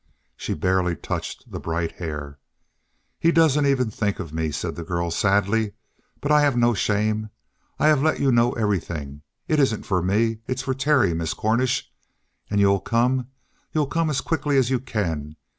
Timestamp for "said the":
4.49-4.83